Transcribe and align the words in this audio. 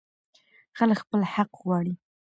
خلک 0.77 0.97
خپل 1.03 1.21
حق 1.33 1.49
غواړي. 1.63 1.93